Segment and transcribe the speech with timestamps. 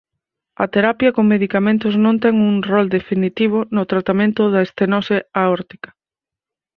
[0.63, 5.89] A terapia con medicamentos non ten un rol definitivo no tratamento da estenose aórtica.